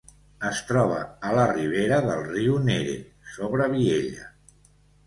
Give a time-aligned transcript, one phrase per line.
[0.47, 0.97] Es troba
[1.31, 2.99] a la ribera del riu Nere,
[3.37, 4.31] sobre Viella.